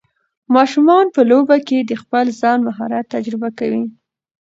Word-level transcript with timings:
ماشومان 0.55 1.05
په 1.15 1.21
لوبو 1.29 1.57
کې 1.67 1.77
د 1.81 1.91
خپل 2.01 2.25
ځان 2.41 2.59
مهارت 2.67 3.05
تجربه 3.15 3.49
کوي. 3.59 3.83